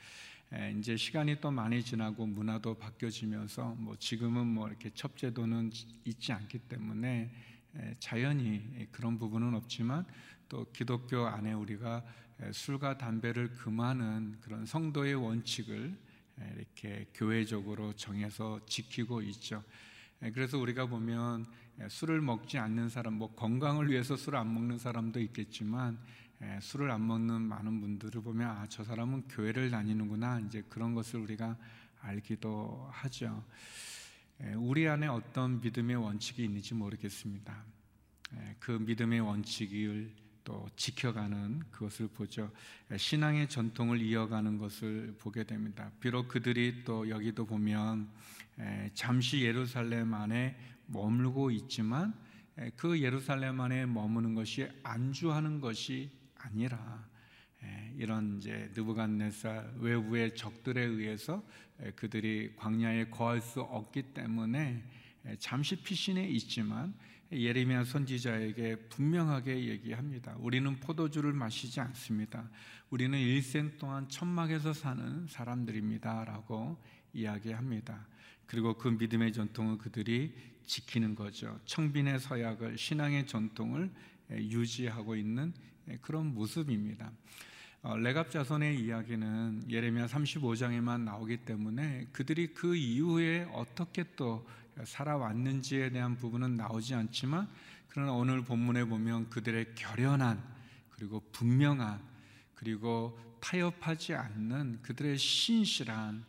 이제 0.78 0.98
시간이 0.98 1.40
또 1.40 1.52
많이 1.52 1.84
지나고 1.84 2.26
문화도 2.26 2.76
바뀌어지면서 2.76 3.76
뭐 3.78 3.96
지금은 3.98 4.48
뭐 4.48 4.68
이렇게 4.68 4.90
첩제도는 4.94 5.72
있지 6.06 6.34
않기 6.34 6.60
때문에 6.60 7.32
자연히 8.00 8.88
그런 8.92 9.18
부분은 9.18 9.54
없지만 9.56 10.06
또 10.50 10.70
기독교 10.72 11.26
안에 11.26 11.54
우리가 11.54 12.04
술과 12.52 12.98
담배를 12.98 13.54
금하는 13.54 14.38
그런 14.42 14.66
성도의 14.66 15.16
원칙을 15.16 15.96
이렇게 16.56 17.08
교회적으로 17.14 17.94
정해서 17.94 18.60
지키고 18.66 19.22
있죠. 19.22 19.64
그래서 20.34 20.58
우리가 20.58 20.88
보면 20.88 21.46
술을 21.88 22.22
먹지 22.22 22.58
않는 22.58 22.90
사람, 22.90 23.16
뭐 23.16 23.34
건강을 23.36 23.90
위해서 23.90 24.16
술을 24.16 24.40
안 24.40 24.54
먹는 24.54 24.78
사람도 24.80 25.20
있겠지만 25.20 26.00
술을 26.62 26.90
안 26.90 27.06
먹는 27.06 27.42
많은 27.42 27.80
분들을 27.82 28.22
보면 28.22 28.50
아, 28.50 28.66
저 28.68 28.84
사람은 28.84 29.28
교회를 29.28 29.70
다니는구나. 29.70 30.40
이제 30.40 30.64
그런 30.70 30.96
것을 30.96 31.20
우리가 31.20 31.58
알기도 32.02 32.88
하죠. 32.92 33.44
우리 34.56 34.88
안에 34.88 35.06
어떤 35.06 35.62
믿음의 35.62 35.96
원칙이 35.98 36.44
있는지 36.44 36.74
모르겠습니다. 36.74 37.64
그 38.60 38.72
믿음의 38.72 39.20
원칙을 39.20 40.12
또 40.52 40.68
지켜가는 40.76 41.62
그것을 41.72 42.10
보죠. 42.10 42.52
신앙의 42.94 43.48
전통을 43.48 44.02
이어가는 44.02 44.58
것을 44.58 45.16
보게 45.18 45.46
됩니다. 45.46 45.90
비록 46.02 46.28
그들이 46.28 46.84
또 46.84 47.08
여기도 47.10 47.46
보면 47.46 48.10
잠시 48.94 49.44
예루살렘 49.44 50.14
안에 50.14 50.58
머물고 50.88 51.52
있지만 51.52 52.14
그 52.76 53.00
예루살렘 53.00 53.62
안에 53.62 53.86
머무는 53.86 54.36
것이 54.36 54.68
안주하는 54.84 55.62
것이 55.62 56.12
아니라 56.36 57.08
이런 57.96 58.40
이제 58.40 58.70
느부갓네살 58.76 59.76
외부의 59.78 60.36
적들에 60.36 60.84
의해서 60.84 61.46
그들이 61.96 62.58
광야에 62.58 63.06
거할 63.06 63.40
수 63.40 63.62
없기 63.62 64.14
때문에 64.14 64.84
잠시 65.40 65.78
피신해 65.78 66.28
있지만 66.28 66.94
예레미야 67.32 67.86
선지자에게 67.86 68.76
분명하게 68.90 69.68
얘기합니다. 69.70 70.36
우리는 70.40 70.76
포도주를 70.82 71.32
마시지 71.32 71.80
않습니다. 71.80 72.50
우리는 72.90 73.18
일생 73.18 73.78
동안 73.78 74.10
천막에서 74.10 74.74
사는 74.74 75.28
사람들입니다라고 75.30 76.78
이야기합니다. 77.14 78.06
그리고 78.46 78.74
그 78.74 78.90
믿음의 78.90 79.32
전통을 79.32 79.78
그들이 79.78 80.34
지키는 80.66 81.16
거죠. 81.16 81.58
청빈의 81.66 82.20
서약을 82.20 82.78
신앙의 82.78 83.28
전통을 83.28 83.90
유지하고 84.30 85.16
있는 85.16 85.54
그런 86.02 86.34
모습입니다. 86.34 87.12
어, 87.84 87.98
레갑 87.98 88.30
자손의 88.30 88.80
이야기는 88.80 89.64
예레미야 89.70 90.06
35장에만 90.06 91.02
나오기 91.02 91.38
때문에 91.38 92.10
그들이 92.12 92.54
그 92.54 92.76
이후에 92.76 93.50
어떻게 93.54 94.04
또 94.16 94.46
살아왔는지에 94.84 95.92
대한 95.92 96.18
부분은 96.18 96.58
나오지 96.58 96.94
않지만 96.96 97.48
그러나 97.88 98.14
오늘 98.14 98.44
본문에 98.44 98.86
보면 98.86 99.30
그들의 99.30 99.76
결연한 99.76 100.42
그리고 100.90 101.22
분명한 101.32 102.02
그리고 102.56 103.20
타협하지 103.42 104.14
않는 104.14 104.82
그들의 104.82 105.18
신실한 105.18 106.24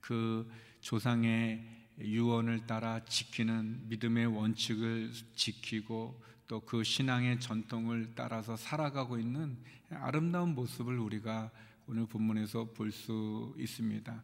그 0.00 0.50
조상의 0.80 1.64
유언을 2.00 2.66
따라 2.66 3.04
지키는 3.04 3.88
믿음의 3.88 4.26
원칙을 4.26 5.12
지키고 5.34 6.22
또 6.48 6.60
그 6.60 6.82
신앙의 6.82 7.40
전통을 7.40 8.12
따라서 8.14 8.56
살아가고 8.56 9.18
있는 9.18 9.58
아름다운 9.90 10.54
모습을 10.54 10.98
우리가 10.98 11.50
오늘 11.86 12.06
본문에서 12.06 12.72
볼 12.74 12.90
수 12.90 13.54
있습니다. 13.58 14.22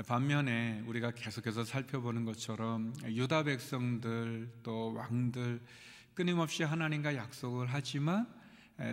반면에 0.00 0.82
우리가 0.86 1.10
계속해서 1.10 1.64
살펴보는 1.64 2.24
것처럼 2.24 2.94
유다 3.04 3.42
백성들 3.42 4.50
또 4.62 4.94
왕들 4.94 5.60
끊임없이 6.14 6.62
하나님과 6.62 7.14
약속을 7.14 7.66
하지만 7.68 8.26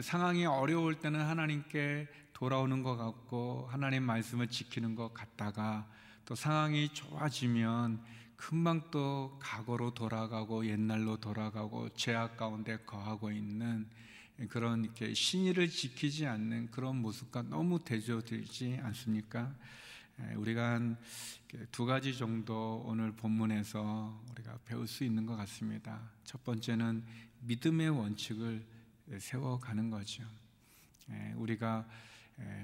상황이 0.02 0.46
어려울 0.46 1.00
때는 1.00 1.22
하나님께 1.22 2.10
돌아오는 2.34 2.84
것 2.84 2.98
같고 2.98 3.70
하나님 3.72 4.04
말씀을 4.04 4.48
지키는 4.48 4.96
것 4.96 5.14
같다가 5.14 5.90
또 6.26 6.36
상황이 6.36 6.90
좋아지면 6.94 8.04
금방 8.36 8.92
또 8.92 9.40
과거로 9.42 9.94
돌아가고 9.94 10.66
옛날로 10.66 11.16
돌아가고 11.18 11.90
죄악 11.96 12.36
가운데 12.36 12.78
거하고 12.86 13.32
있는 13.32 13.88
그런 14.50 14.84
이렇게 14.84 15.14
신의를 15.14 15.70
지키지 15.70 16.26
않는 16.26 16.72
그런 16.72 16.98
모습과 16.98 17.44
너무 17.44 17.84
대조되지 17.84 18.80
않습니까? 18.84 19.54
우리가 20.36 20.74
한 20.74 20.98
두 21.72 21.86
가지 21.88 22.16
정도 22.16 22.84
오늘 22.86 23.12
본문에서 23.12 24.24
우리가 24.32 24.60
배울 24.66 24.86
수 24.86 25.04
있는 25.04 25.26
것 25.26 25.36
같습니다. 25.36 26.12
첫 26.24 26.44
번째는 26.44 27.04
믿음의 27.40 27.90
원칙을 27.90 28.64
세워가는 29.18 29.90
거죠. 29.90 30.24
우리가 31.38 31.88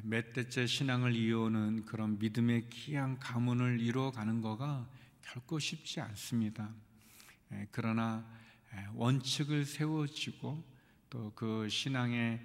몇 0.04 0.34
대째 0.34 0.68
신앙을 0.68 1.16
이어오는 1.16 1.86
그런 1.86 2.20
믿음의 2.20 2.70
귀한 2.70 3.18
가문을 3.18 3.80
이루어가는 3.80 4.40
거가 4.42 4.88
결코 5.24 5.58
쉽지 5.58 6.00
않습니다. 6.00 6.72
그러나 7.72 8.24
원칙을 8.94 9.66
세워지고 9.66 10.76
또 11.10 11.32
그 11.34 11.68
신앙의 11.70 12.40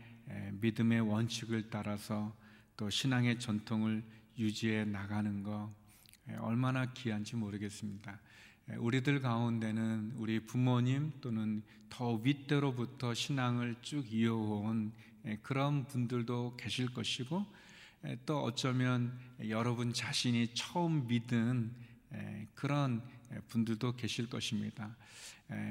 믿음의 0.53 1.01
원칙을 1.03 1.69
따라서 1.69 2.35
또 2.79 2.89
신앙의 2.89 3.39
전통을 3.39 4.03
유지해 4.41 4.87
나가는 4.87 5.43
거 5.43 5.71
얼마나 6.39 6.91
귀한지 6.95 7.37
모르겠습니다. 7.37 8.19
우리들 8.79 9.21
가운데는 9.21 10.15
우리 10.17 10.41
부모님 10.41 11.13
또는 11.21 11.63
더 11.91 12.15
윗대로부터 12.15 13.13
신앙을 13.13 13.77
쭉 13.83 14.11
이어온 14.11 14.93
그런 15.43 15.85
분들도 15.85 16.57
계실 16.57 16.93
것이고 16.95 17.45
또 18.25 18.43
어쩌면 18.43 19.13
여러분 19.49 19.93
자신이 19.93 20.55
처음 20.55 21.07
믿은 21.07 21.71
그런 22.55 23.03
분들도 23.49 23.97
계실 23.97 24.31
것입니다. 24.31 24.97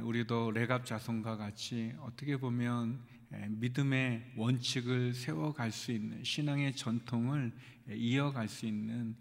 우리도 0.03 0.51
레갑 0.51 0.85
자손과 0.85 1.37
같이 1.37 1.93
어떻게 2.01 2.37
보면 2.37 2.99
믿음의 3.29 4.33
원칙을 4.35 5.13
세워갈 5.13 5.71
수 5.71 5.91
있는 5.91 6.23
신앙의 6.23 6.75
전통을 6.75 7.51
이어갈 7.89 8.47
수 8.47 8.65
있는 8.65 9.15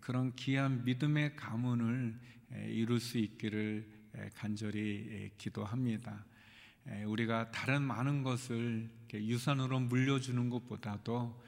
그런 0.00 0.34
귀한 0.36 0.84
믿음의 0.84 1.36
가문을 1.36 2.18
이룰 2.68 3.00
수 3.00 3.18
있기를 3.18 3.88
간절히 4.34 5.30
기도합니다. 5.38 6.24
우리가 7.06 7.50
다른 7.50 7.82
많은 7.82 8.22
것을 8.22 8.90
유산으로 9.12 9.80
물려주는 9.80 10.50
것보다도 10.50 11.42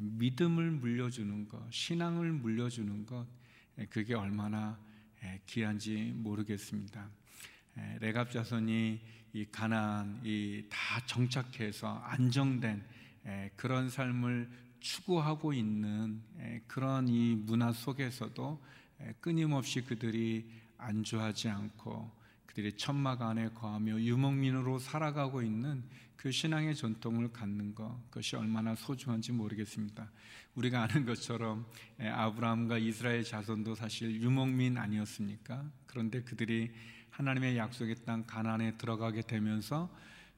믿음을 0.00 0.70
물려주는 0.70 1.48
것, 1.48 1.66
신앙을 1.72 2.32
물려주는 2.32 3.06
것, 3.06 3.26
그게 3.88 4.14
얼마나 4.14 4.78
귀한지 5.46 6.12
모르겠습니다. 6.14 7.10
레갑 8.00 8.30
자손이 8.30 9.00
이 9.32 9.44
가난 9.50 10.20
이 10.24 10.64
다 10.70 11.04
정착해서 11.06 11.88
안정된 12.04 12.84
그런 13.56 13.90
삶을 13.90 14.48
추구하고 14.80 15.52
있는 15.52 16.22
그런 16.66 17.08
이 17.08 17.34
문화 17.34 17.72
속에서도 17.72 18.62
끊임없이 19.20 19.80
그들이 19.80 20.48
안주하지 20.78 21.48
않고 21.48 22.12
그들이 22.46 22.76
천막 22.76 23.22
안에 23.22 23.48
거하며 23.50 24.00
유목민으로 24.00 24.78
살아가고 24.78 25.42
있는 25.42 25.82
그 26.16 26.30
신앙의 26.30 26.76
전통을 26.76 27.32
갖는 27.32 27.74
것 27.74 28.00
그것이 28.10 28.36
얼마나 28.36 28.74
소중한지 28.76 29.32
모르겠습니다. 29.32 30.10
우리가 30.54 30.82
아는 30.84 31.04
것처럼 31.04 31.66
아브라함과 31.98 32.78
이스라엘 32.78 33.24
자손도 33.24 33.74
사실 33.74 34.22
유목민 34.22 34.78
아니었습니까? 34.78 35.68
그런데 35.86 36.22
그들이 36.22 36.70
하나님의 37.14 37.56
약속의 37.56 37.94
땅 38.04 38.24
가나안에 38.26 38.76
들어가게 38.76 39.22
되면서 39.22 39.88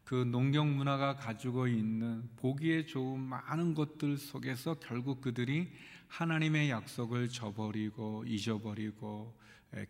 그 0.04 0.14
농경 0.14 0.76
문화가 0.76 1.16
가지고 1.16 1.68
있는 1.68 2.28
보기에 2.36 2.84
좋은 2.84 3.18
많은 3.18 3.74
것들 3.74 4.18
속에서 4.18 4.74
결국 4.74 5.22
그들이 5.22 5.72
하나님의 6.08 6.68
약속을 6.68 7.30
저버리고 7.30 8.24
잊어버리고 8.26 9.34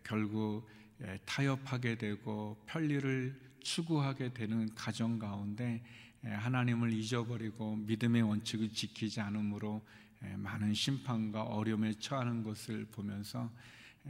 결국 0.03 0.65
타협하게 1.25 1.97
되고 1.97 2.57
편리를 2.65 3.37
추구하게 3.59 4.33
되는 4.33 4.73
가정 4.73 5.19
가운데 5.19 5.83
하나님을 6.23 6.93
잊어버리고 6.93 7.75
믿음의 7.75 8.21
원칙을 8.21 8.71
지키지 8.71 9.19
않으므로 9.19 9.85
많은 10.37 10.73
심판과 10.73 11.43
어려움에 11.43 11.91
처하는 11.99 12.43
것을 12.43 12.85
보면서 12.85 13.51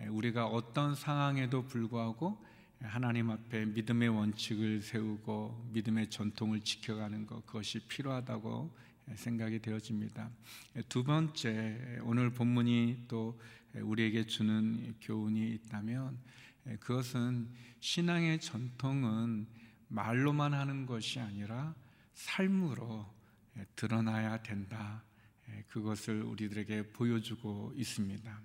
우리가 0.10 0.46
어떤 0.46 0.94
상황에도 0.94 1.66
불구하고 1.66 2.46
하나님 2.82 3.32
앞에 3.32 3.66
믿음의 3.66 4.10
원칙을 4.10 4.82
세우고 4.82 5.70
믿음의 5.74 6.10
전통을 6.10 6.62
지켜가는 6.62 7.26
것 7.26 7.46
그것이 7.46 7.80
필요하다고 7.88 8.76
생각이 9.16 9.60
되어집니다. 9.60 10.30
두 10.90 11.04
번째 11.04 12.00
오늘 12.04 12.30
본문이 12.30 13.06
또 13.08 13.40
우리에게 13.74 14.26
주는 14.26 14.96
교훈이 15.02 15.54
있다면 15.56 16.18
그것은 16.80 17.50
신앙의 17.80 18.40
전통은 18.42 19.48
말로만 19.88 20.54
하는 20.54 20.86
것이 20.86 21.20
아니라 21.20 21.74
삶으로 22.14 23.08
드러나야 23.76 24.42
된다. 24.44 25.04
그것을 25.68 26.22
우리들에게 26.24 26.92
보여주고 26.92 27.74
있습니다. 27.76 28.42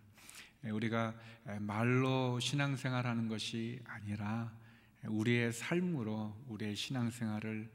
우리가 0.65 1.15
말로 1.61 2.39
신앙생활하는 2.39 3.29
것이 3.29 3.81
아니라 3.87 4.57
우리의 5.05 5.53
삶으로 5.53 6.37
우리의 6.49 6.77
신앙생활을 6.77 7.71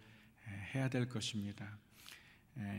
해야 0.73 0.89
될 0.89 1.10
것입니다. 1.10 1.78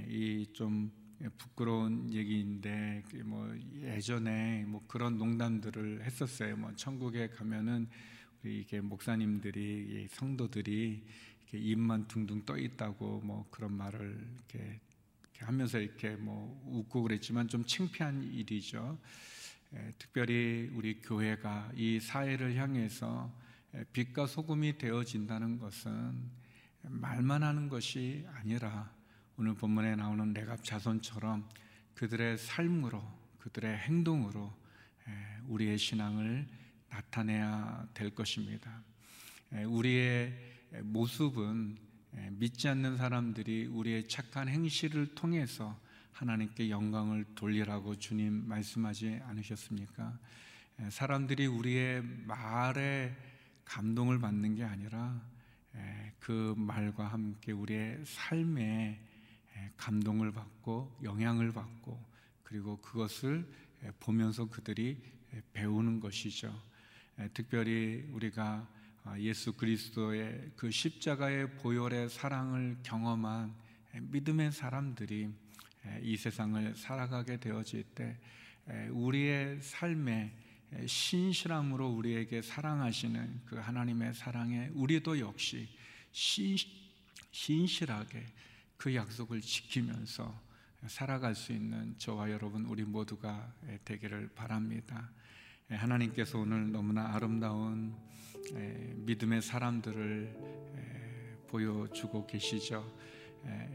이 0.09 0.47
좀 0.53 0.91
부끄러운 1.37 2.13
얘기인데 2.13 3.03
그뭐 3.11 3.57
예전에 3.83 4.65
뭐 4.67 4.85
그런 4.87 5.19
농담들을 5.19 6.05
했었어요. 6.05 6.57
뭐 6.57 6.73
천국에 6.77 7.29
가면은 7.29 7.89
이게 8.45 8.81
목사님들이 8.81 10.07
성도들이 10.11 11.05
입만 11.53 12.07
둥둥 12.07 12.45
떠 12.45 12.57
있다고 12.57 13.21
뭐 13.25 13.49
그런 13.51 13.73
말을 13.73 14.17
이렇게 14.35 14.81
하면서 15.41 15.79
이렇게 15.81 16.15
뭐 16.15 16.63
웃고 16.67 17.03
그랬지만 17.03 17.49
좀 17.49 17.65
창피한 17.65 18.23
일이죠. 18.23 18.99
특별히 19.99 20.71
우리 20.75 21.01
교회가 21.01 21.73
이 21.75 22.01
사회를 22.01 22.57
향해서 22.57 23.33
빛과 23.93 24.27
소금이 24.27 24.79
되어진다는 24.79 25.59
것은 25.59 26.31
말만 26.83 27.43
하는 27.43 27.69
것이 27.69 28.27
아니라 28.35 28.91
오늘 29.37 29.55
본문에 29.55 29.97
나오는 29.97 30.33
레갑 30.33 30.65
자손처럼 30.65 31.49
그들의 31.95 32.39
삶으로 32.39 33.03
그들의 33.39 33.77
행동으로 33.79 34.53
우리의 35.47 35.79
신앙을 35.79 36.47
나타내야 36.89 37.89
될 37.95 38.15
것입니다. 38.15 38.83
우리의 39.67 40.33
모습은 40.83 41.77
믿지 42.33 42.69
않는 42.69 42.97
사람들이 42.97 43.67
우리의 43.67 44.09
착한 44.09 44.49
행실을 44.49 45.15
통해서 45.15 45.79
하나님께 46.13 46.71
영광을 46.71 47.25
돌리라고 47.35 47.97
주님 47.97 48.49
말씀하지 48.49 49.21
않으셨습니까? 49.25 50.19
사람들이 50.91 51.47
우리의 51.47 52.03
말에 52.27 53.17
감동을 53.65 54.19
받는 54.19 54.55
게 54.57 54.65
아니라 54.65 55.21
그 56.19 56.55
말과 56.57 57.09
함께 57.09 57.53
우리의 57.53 58.05
삶에 58.05 59.01
감동을 59.77 60.33
받고 60.33 61.01
영향을 61.03 61.53
받고 61.53 62.05
그리고 62.43 62.79
그것을 62.79 63.49
보면서 64.01 64.49
그들이 64.49 65.01
배우는 65.53 66.01
것이죠. 66.01 66.53
특별히 67.35 68.09
우리가 68.13 68.67
예수 69.19 69.53
그리스도의 69.53 70.53
그 70.57 70.71
십자가의 70.71 71.57
보혈의 71.59 72.11
사랑을 72.11 72.79
경험한 72.83 73.55
믿음의 74.01 74.53
사람들이 74.53 75.33
이 76.03 76.17
세상을 76.17 76.77
살아가게 76.77 77.39
되어질 77.39 77.85
때 77.95 78.17
우리의 78.91 79.61
삶에 79.63 80.33
신실함으로 80.87 81.89
우리에게 81.89 82.43
사랑하시는 82.43 83.41
그 83.47 83.57
하나님의 83.57 84.15
사랑에 84.15 84.71
우리도 84.75 85.19
역시 85.19 85.69
신실하게 87.31 88.27
그 88.77 88.95
약속을 88.95 89.41
지키면서 89.41 90.49
살아갈 90.87 91.35
수 91.35 91.53
있는 91.53 91.97
저와 91.99 92.31
여러분 92.31 92.65
우리 92.67 92.85
모두가 92.85 93.53
되기를 93.85 94.31
바랍니다. 94.35 95.11
하나님께서 95.69 96.39
오늘 96.39 96.71
너무나 96.71 97.15
아름다운 97.15 97.95
믿음의 98.97 99.43
사람들을 99.43 100.37
보여주고 101.49 102.27
계시죠. 102.27 102.87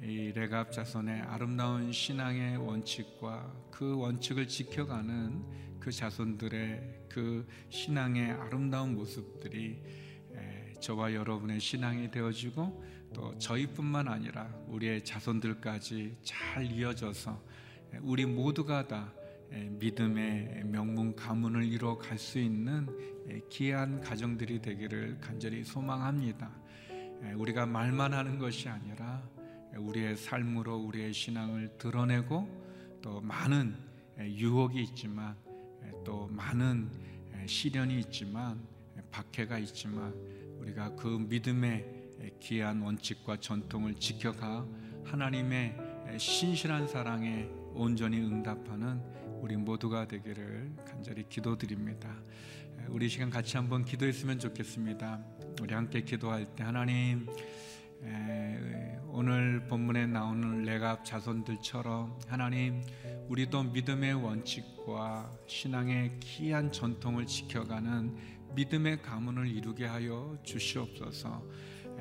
이 0.04 0.32
레갑 0.34 0.71
자손의 0.71 1.21
아름다운 1.21 1.91
신앙의 1.91 2.58
원칙과 2.58 3.69
그 3.71 3.97
원칙을 3.97 4.47
지켜가는 4.47 5.80
그 5.80 5.91
자손들의 5.91 7.08
그 7.10 7.47
신앙의 7.69 8.32
아름다운 8.32 8.95
모습들이 8.95 9.82
저와 10.80 11.13
여러분의 11.13 11.60
신앙이 11.60 12.12
되어지고 12.12 12.84
또 13.13 13.38
저희뿐만 13.38 14.08
아니라 14.08 14.54
우리의 14.67 15.04
자손들까지 15.04 16.17
잘 16.23 16.65
이어져서 16.65 17.41
우리 18.02 18.26
모두가 18.26 18.88
다 18.88 19.13
믿음의 19.52 20.63
명문 20.65 21.15
가문을 21.15 21.63
이루어 21.63 21.97
갈수 21.97 22.39
있는 22.39 22.88
귀한 23.49 24.02
가정들이 24.02 24.62
되기를 24.62 25.19
간절히 25.21 25.63
소망합니다. 25.63 26.52
우리가 27.36 27.65
말만 27.65 28.13
하는 28.13 28.39
것이 28.39 28.67
아니라 28.67 29.23
우리의 29.78 30.18
삶으로 30.18 30.78
우리의 30.78 31.14
신앙을 31.14 31.78
드러내고 31.78 33.00
또 33.02 33.22
많은 33.22 33.76
유혹이 34.20 34.82
있지만 34.84 35.36
또 36.06 36.28
많은 36.28 36.90
시련이 37.46 38.00
있지만 38.00 38.62
박해가 39.12 39.58
있지만 39.60 40.14
우리가 40.60 40.96
그 40.96 41.08
믿음의 41.08 41.86
귀한 42.40 42.82
원칙과 42.82 43.38
전통을 43.40 43.96
지켜가 43.96 44.66
하나님의 45.04 45.78
신실한 46.18 46.88
사랑에 46.88 47.50
온전히 47.74 48.20
응답하는 48.20 49.02
우리 49.42 49.58
모두가 49.58 50.08
되기를 50.08 50.72
간절히 50.86 51.28
기도드립니다. 51.28 52.16
우리 52.88 53.10
시간 53.10 53.30
같이 53.30 53.58
한번 53.58 53.84
기도했으면 53.84 54.40
좋겠습니다. 54.40 55.22
우리 55.62 55.74
함께 55.74 56.02
기도할 56.02 56.46
때 56.56 56.64
하나님 56.64 57.28
오늘 59.15 59.60
본문에 59.67 60.08
나오는 60.08 60.63
레갑 60.63 61.06
자손들처럼 61.06 62.17
하나님 62.28 62.82
우리도 63.30 63.62
믿음의 63.62 64.15
원칙과 64.15 65.32
신앙의 65.45 66.19
귀한 66.19 66.71
전통을 66.71 67.28
지켜가는 67.28 68.15
믿음의 68.56 69.04
가문을 69.04 69.45
이루게 69.47 69.86
하여 69.86 70.36
주시옵소서. 70.41 71.43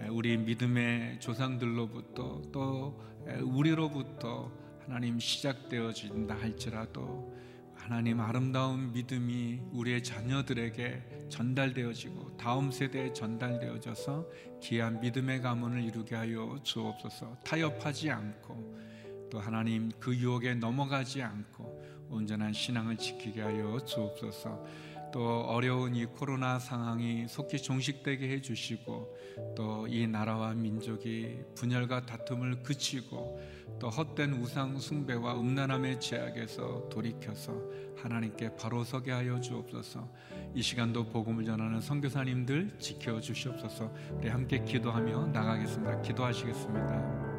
우리 0.08 0.38
믿음의 0.38 1.20
조상들로부터 1.20 2.44
또 2.50 2.98
우리로부터 3.42 4.50
하나님 4.86 5.20
시작되어진다 5.20 6.34
할지라도 6.34 7.36
하나님 7.82 8.20
아름다운 8.20 8.92
믿음이 8.92 9.60
우리의 9.72 10.04
자녀들에게 10.04 11.26
전달되어지고 11.28 12.36
다음 12.36 12.70
세대에 12.70 13.12
전달되어져서 13.12 14.28
귀한 14.62 15.00
믿음의 15.00 15.42
가문을 15.42 15.82
이루게 15.82 16.14
하여 16.14 16.60
주옵소서. 16.62 17.38
타협하지 17.44 18.08
않고 18.08 19.28
또 19.32 19.40
하나님 19.40 19.90
그 19.98 20.14
유혹에 20.14 20.54
넘어가지 20.54 21.22
않고 21.22 22.06
온전한 22.08 22.52
신앙을 22.52 22.96
지키게 22.98 23.40
하여 23.42 23.84
주옵소서. 23.84 24.64
또 25.12 25.42
어려운 25.42 25.94
이 25.94 26.04
코로나 26.06 26.58
상황이 26.58 27.26
속히 27.28 27.60
종식되게 27.62 28.28
해 28.28 28.40
주시고 28.40 29.16
또 29.56 29.82
이 29.88 30.06
나라와 30.06 30.54
민족이 30.54 31.38
분열과 31.54 32.06
다툼을 32.06 32.62
그치고 32.62 33.40
또 33.78 33.88
헛된 33.90 34.32
우상 34.34 34.78
숭배와 34.78 35.38
음란함의 35.38 36.00
제약에서 36.00 36.88
돌이켜서 36.88 37.52
하나님께 37.96 38.56
바로 38.56 38.84
서게 38.84 39.12
하여 39.12 39.40
주옵소서. 39.40 40.08
이 40.54 40.62
시간도 40.62 41.06
복음을 41.10 41.44
전하는 41.44 41.80
선교사님들 41.80 42.78
지켜 42.78 43.20
주시옵소서. 43.20 43.92
우리 44.12 44.28
함께 44.28 44.64
기도하며 44.64 45.26
나가겠습니다. 45.26 46.00
기도하시겠습니다. 46.02 47.32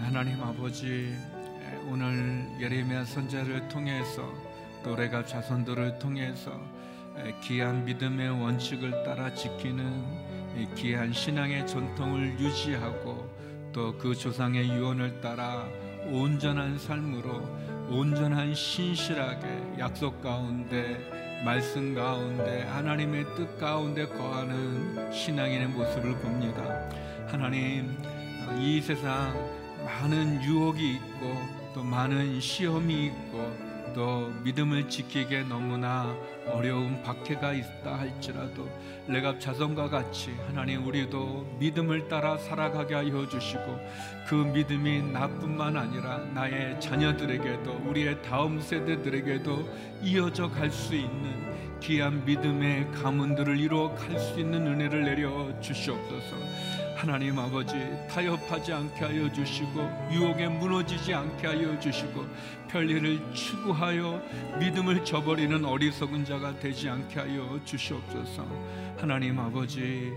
하나님 0.00 0.42
아버지 0.42 1.14
오늘 1.88 2.48
예레미야 2.60 3.04
선자를 3.04 3.68
통해서 3.68 4.32
또래가 4.84 5.24
자손들을 5.24 5.98
통해서 5.98 6.52
귀한 7.42 7.84
믿음의 7.84 8.30
원칙을 8.40 9.02
따라 9.04 9.34
지키는 9.34 10.04
귀한 10.76 11.12
신앙의 11.12 11.66
전통을 11.66 12.38
유지하고 12.38 13.28
또 13.72 13.92
그 13.98 14.14
조상의 14.14 14.68
유언을 14.68 15.20
따라 15.20 15.66
온전한 16.06 16.78
삶으로 16.78 17.42
온전한 17.90 18.54
신실하게 18.54 19.78
약속 19.78 20.22
가운데 20.22 21.42
말씀 21.44 21.94
가운데 21.94 22.62
하나님의 22.62 23.24
뜻 23.36 23.58
가운데 23.58 24.06
거하는 24.06 25.12
신앙인의 25.12 25.68
모습을 25.68 26.14
봅니다. 26.18 26.88
하나님 27.26 27.96
이 28.60 28.80
세상 28.80 29.34
많은 29.84 30.42
유혹이 30.44 30.94
있고 30.94 31.36
또 31.74 31.82
많은 31.82 32.40
시험이 32.40 33.06
있고 33.06 33.73
또 33.94 34.32
믿음을 34.42 34.88
지키기에 34.88 35.44
너무나 35.44 36.14
어려운 36.48 37.00
박해가 37.02 37.52
있다 37.52 37.98
할지라도 37.98 38.68
레갑 39.06 39.40
자손과 39.40 39.88
같이 39.88 40.34
하나님 40.46 40.86
우리도 40.86 41.56
믿음을 41.58 42.08
따라 42.08 42.36
살아가게 42.36 42.94
하여 42.94 43.28
주시고 43.28 43.78
그 44.26 44.34
믿음이 44.34 45.02
나뿐만 45.12 45.76
아니라 45.76 46.18
나의 46.34 46.80
자녀들에게도 46.80 47.82
우리의 47.86 48.20
다음 48.22 48.60
세대들에게도 48.60 49.68
이어져 50.02 50.50
갈 50.50 50.70
수 50.74 50.94
있는 50.94 51.63
귀한 51.84 52.24
믿음의 52.24 52.92
가문들을 52.92 53.58
이루어 53.60 53.94
갈 53.94 54.18
수 54.18 54.40
있는 54.40 54.66
은혜를 54.66 55.04
내려 55.04 55.60
주시옵소서. 55.60 56.36
하나님 56.96 57.38
아버지 57.38 57.74
타협하지 58.08 58.72
않게 58.72 59.04
하여 59.04 59.30
주시고 59.30 60.08
유혹에 60.10 60.48
무너지지 60.48 61.12
않게 61.12 61.46
하여 61.46 61.78
주시고 61.78 62.24
편리를 62.68 63.20
추구하여 63.34 64.22
믿음을 64.58 65.04
저버리는 65.04 65.62
어리석은 65.62 66.24
자가 66.24 66.58
되지 66.58 66.88
않게 66.88 67.20
하여 67.20 67.60
주시옵소서. 67.66 68.46
하나님 68.96 69.38
아버지 69.38 70.10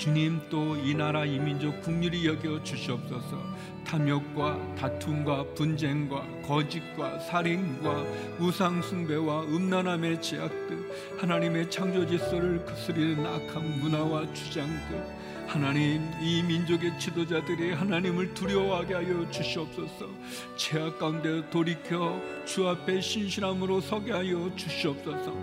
주님 0.00 0.40
또 0.48 0.78
이 0.82 0.94
나라 0.94 1.26
이 1.26 1.38
민족 1.38 1.78
국률이 1.82 2.26
여겨 2.26 2.62
주시옵소서. 2.62 3.36
탐욕과 3.84 4.74
다툼과 4.74 5.44
분쟁과 5.54 6.24
거짓과 6.46 7.18
살인과 7.18 8.06
우상 8.38 8.80
숭배와 8.80 9.42
음란함의 9.42 10.22
제약들 10.22 11.18
하나님의 11.18 11.70
창조 11.70 12.06
질서를 12.06 12.64
거스리는 12.64 13.26
악한 13.26 13.80
문화와 13.80 14.32
주장들 14.32 15.19
하나님 15.50 16.08
이 16.22 16.44
민족의 16.44 16.96
지도자들이 16.96 17.72
하나님을 17.72 18.34
두려워하게 18.34 18.94
하여 18.94 19.28
주시옵소서. 19.32 20.06
죄악 20.54 21.00
가운데 21.00 21.42
돌이켜 21.50 22.22
주 22.44 22.68
앞에 22.68 23.00
신실함으로 23.00 23.80
서게 23.80 24.12
하여 24.12 24.48
주시옵소서. 24.54 25.34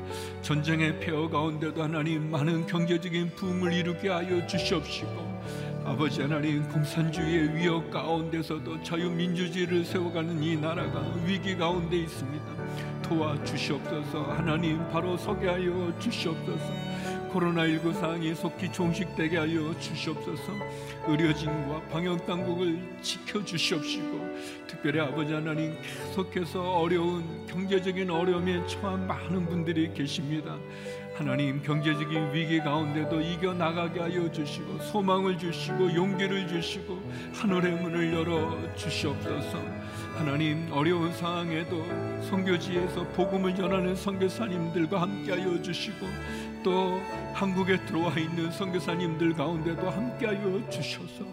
전쟁의 0.43 1.02
폐허 1.02 1.28
가운데도 1.28 1.84
하나님 1.84 2.32
많은 2.32 2.67
경제적인 2.67 3.32
부흥을 3.36 3.74
이루게 3.74 4.08
하여 4.08 4.48
주시옵시고 4.48 5.41
아버지 5.84 6.22
하나님 6.22 6.63
공산주의의 6.70 7.58
위협 7.58 7.91
가운데서도 7.91 8.84
자유민주주의를 8.84 9.84
세워가는 9.84 10.41
이 10.41 10.56
나라가 10.56 11.04
위기 11.26 11.58
가운데 11.58 11.98
있습니다. 11.98 12.46
도와주시옵소서. 13.02 14.24
하나님 14.24 14.88
바로 14.89 15.17
서게 15.17 15.50
하여 15.50 15.93
주시옵소서 16.00 16.87
코로나19 17.30 17.94
상황이 17.94 18.34
속히 18.34 18.72
종식되게 18.72 19.38
하여 19.38 19.78
주시옵소서. 19.80 20.54
의료진과 21.08 21.82
방역당국을 21.92 22.80
지켜주시옵시고 23.02 24.28
특별히 24.68 25.00
아버지 25.00 25.34
하나님 25.34 25.76
계속해서 25.82 26.62
어려운 26.80 27.46
경제적인 27.48 28.10
어려움에 28.10 28.66
처한 28.68 29.08
많은 29.08 29.46
분들이 29.46 29.94
계십니다. 29.94 30.58
하나님 31.18 31.63
경제적인 31.63 32.32
위기 32.32 32.60
가운데도 32.60 33.20
이겨나가게 33.22 34.00
하여 34.00 34.32
주시고 34.32 34.78
소망을 34.84 35.36
주시고 35.36 35.96
용기를 35.96 36.48
주시고 36.48 37.02
하늘의 37.34 37.82
문을 37.82 38.13
열어 38.13 38.56
주시옵소서. 38.76 39.60
하나님 40.16 40.68
어려운 40.72 41.12
상황에도 41.13 41.84
선교지에서 42.30 43.04
복음을 43.10 43.56
전하는 43.56 43.96
선교사님들과 43.96 45.02
함께 45.02 45.32
하여 45.32 45.60
주시고 45.60 46.06
또 46.67 47.01
한국에 47.34 47.77
들어와 47.86 48.13
있는 48.19 48.51
선교사님들 48.51 49.36
가운데도 49.36 49.89
함께하여 49.89 50.69
주셔서 50.69 51.23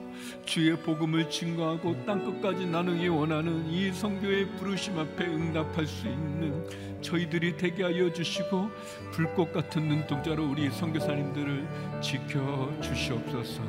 주의 0.46 0.78
복음을 0.78 1.28
증거하고 1.28 2.06
땅 2.06 2.24
끝까지 2.24 2.66
나누기 2.66 3.08
원하는 3.08 3.68
이 3.68 3.92
선교의 3.92 4.46
부르심 4.52 4.96
앞에 4.96 5.26
응답할 5.26 5.88
수 5.88 6.06
있는 6.06 6.64
저희들이 7.00 7.56
되게 7.56 7.82
하여 7.82 8.12
주시고 8.12 8.70
불꽃 9.10 9.52
같은 9.52 9.88
눈동자로 9.88 10.50
우리 10.50 10.70
선교사님들을 10.70 12.00
지켜 12.00 12.72
주시옵소서. 12.80 13.60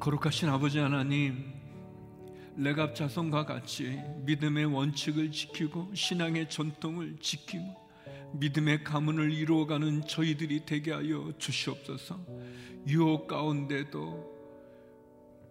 거룩하신 0.00 0.48
아버지 0.48 0.78
하나님 0.78 1.55
레갑 2.58 2.94
자손과 2.94 3.44
같이 3.44 4.00
믿음의 4.24 4.64
원칙을 4.66 5.30
지키고 5.30 5.90
신앙의 5.94 6.48
전통을 6.48 7.16
지키고 7.20 7.86
믿음의 8.32 8.82
가문을 8.82 9.30
이루어가는 9.30 10.06
저희들이 10.06 10.64
되게 10.64 10.92
하여 10.92 11.32
주시옵소서. 11.38 12.18
유혹 12.88 13.26
가운데도 13.26 14.36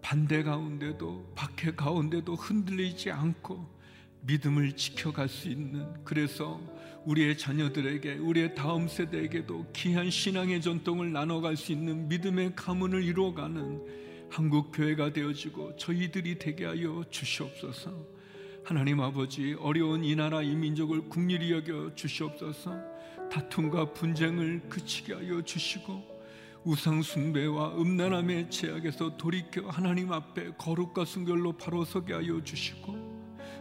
반대 0.02 0.42
가운데도 0.42 1.32
박해 1.34 1.74
가운데도 1.76 2.34
흔들리지 2.34 3.10
않고 3.10 3.76
믿음을 4.22 4.72
지켜갈 4.72 5.28
수 5.28 5.48
있는 5.48 5.86
그래서 6.04 6.60
우리의 7.04 7.38
자녀들에게 7.38 8.14
우리의 8.14 8.54
다음 8.56 8.88
세대에게도 8.88 9.66
귀한 9.72 10.10
신앙의 10.10 10.60
전통을 10.60 11.12
나눠갈 11.12 11.56
수 11.56 11.70
있는 11.70 12.08
믿음의 12.08 12.56
가문을 12.56 13.04
이루어가는 13.04 14.06
한국 14.30 14.72
교회가 14.72 15.12
되어지고 15.12 15.76
저희들이 15.76 16.38
되게 16.38 16.66
하여 16.66 17.04
주시옵소서. 17.10 18.16
하나님 18.64 19.00
아버지 19.00 19.56
어려운 19.60 20.04
이 20.04 20.16
나라 20.16 20.42
이 20.42 20.54
민족을 20.54 21.08
국리히 21.08 21.52
여겨 21.52 21.94
주시옵소서. 21.94 22.96
다툼과 23.30 23.92
분쟁을 23.92 24.68
그치게 24.68 25.14
하여 25.14 25.42
주시고 25.42 26.16
우상 26.64 27.00
숭배와 27.00 27.76
음란함의 27.76 28.50
제약에서 28.50 29.16
돌이켜 29.16 29.68
하나님 29.68 30.12
앞에 30.12 30.52
거룩과 30.58 31.04
순결로 31.04 31.52
바로 31.52 31.84
서게 31.84 32.12
하여 32.12 32.42
주시고 32.42 33.16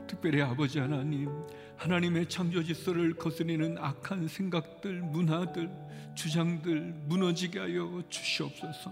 특별히 0.07 0.41
아버지 0.41 0.79
하나님 0.79 1.29
하나님의 1.77 2.27
창조 2.29 2.63
질서를 2.63 3.13
거스리는 3.13 3.77
악한 3.77 4.27
생각들, 4.27 5.01
문화들, 5.01 5.69
주장들 6.15 6.93
무너지게 7.05 7.59
하여 7.59 8.01
주시옵소서. 8.09 8.91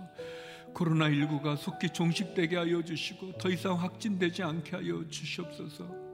코로나19가 0.74 1.56
속히 1.58 1.90
종식되게 1.90 2.58
하여 2.58 2.82
주시고 2.84 3.38
더 3.38 3.50
이상 3.50 3.80
확진되지 3.80 4.44
않게 4.44 4.76
하여 4.76 5.04
주시옵소서. 5.10 6.14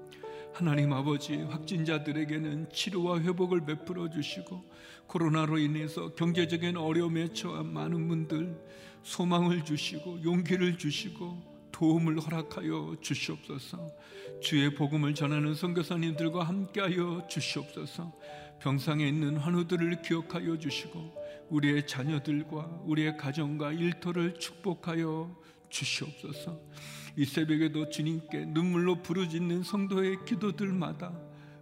하나님 0.54 0.91
아버지 0.91 1.38
확진자들에게는 1.38 2.69
치료와 2.72 3.22
회복을 3.22 3.65
베풀어 3.65 4.10
주시고 4.10 4.63
코로나로 5.08 5.58
인해서 5.58 6.13
경제적인 6.15 6.76
어려움에 6.78 7.32
처한 7.34 7.72
많은 7.72 8.08
분들 8.08 8.60
소망을 9.04 9.63
주시고 9.63 10.24
용기를 10.24 10.78
주시고 10.78 11.50
도움을 11.72 12.19
허락하여 12.19 12.98
주시옵소서. 13.00 13.89
주의 14.41 14.74
복음을 14.76 15.13
전하는 15.13 15.56
선교사님들과 15.56 16.43
함께하여 16.43 17.28
주시옵소서. 17.30 18.12
병상에 18.62 19.08
있는 19.08 19.38
환우들을 19.38 20.02
기억하여 20.02 20.58
주시고 20.58 21.48
우리의 21.50 21.88
자녀들과 21.88 22.82
우리의 22.86 23.17
가정과 23.17 23.72
일터를 23.74 24.38
축복하여 24.39 25.36
주시옵소서. 25.69 26.60
이 27.15 27.26
새벽에도 27.26 27.89
주님께 27.89 28.45
눈물로 28.45 29.02
부르짖는 29.02 29.63
성도의 29.63 30.26
기도들마다 30.26 31.17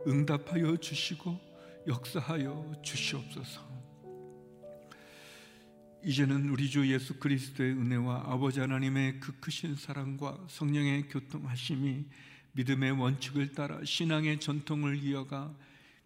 응답하여 0.07 0.77
주시고 0.77 1.39
역사하여 1.88 2.73
주시옵소서. 2.81 3.67
이제는 6.03 6.49
우리 6.49 6.69
주 6.69 6.91
예수 6.91 7.19
그리스도의 7.19 7.73
은혜와 7.73 8.23
아버지 8.27 8.60
하나님의 8.60 9.19
그 9.19 9.33
크신 9.39 9.75
사랑과 9.75 10.38
성령의 10.47 11.10
교통하심이 11.10 12.05
믿음의 12.53 12.91
원칙을 12.91 13.53
따라 13.53 13.79
신앙의 13.83 14.39
전통을 14.39 15.03
이어가 15.03 15.53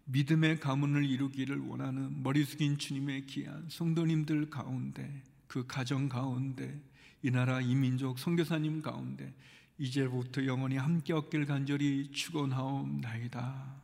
믿음의 0.04 0.60
가문을 0.60 1.04
이루기를 1.04 1.58
원하는 1.60 2.22
머리 2.22 2.44
숙인 2.44 2.78
주님의 2.78 3.26
귀한 3.26 3.66
성도님들 3.68 4.50
가운데 4.50 5.22
그 5.46 5.66
가정 5.66 6.08
가운데 6.08 6.80
이 7.22 7.30
나라 7.30 7.60
이민족 7.60 8.18
선교사님 8.18 8.82
가운데 8.82 9.32
이제부터 9.78 10.44
영원히 10.46 10.76
함께 10.76 11.12
얻길 11.12 11.46
간절히 11.46 12.10
축원하옵나이다. 12.12 13.82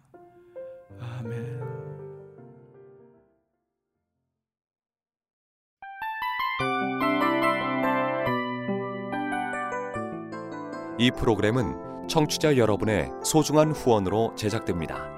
아멘. 1.01 1.99
이 11.01 11.13
프로그램은 11.13 12.09
청취자 12.09 12.57
여러분의 12.57 13.09
소중한 13.25 13.71
후원으로 13.71 14.35
제작됩니다. 14.37 15.18